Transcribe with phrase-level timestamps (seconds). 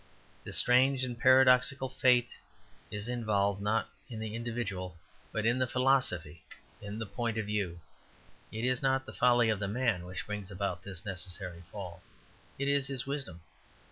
[0.43, 2.35] This strange and paradoxical fate
[2.89, 4.97] is involved, not in the individual,
[5.31, 6.41] but in the philosophy,
[6.81, 7.79] in the point of view.
[8.51, 12.01] It is not the folly of the man which brings about this necessary fall;
[12.57, 13.41] it is his wisdom.